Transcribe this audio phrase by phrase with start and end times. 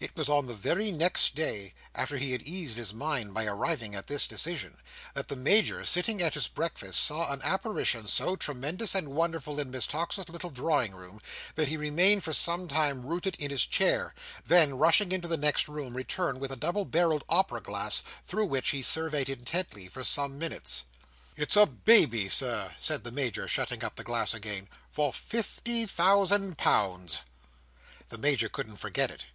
[0.00, 3.94] It was on the very next day after he had eased his mind by arriving
[3.94, 4.78] at this decision,
[5.12, 9.70] that the Major, sitting at his breakfast, saw an apparition so tremendous and wonderful in
[9.70, 11.20] Miss Tox's little drawing room,
[11.56, 14.14] that he remained for some time rooted to his chair;
[14.46, 18.70] then, rushing into the next room, returned with a double barrelled opera glass, through which
[18.70, 20.84] he surveyed it intently for some minutes.
[21.36, 26.56] "It's a Baby, Sir," said the Major, shutting up the glass again, "for fifty thousand
[26.56, 27.20] pounds!"
[28.08, 29.26] The Major couldn't forget it.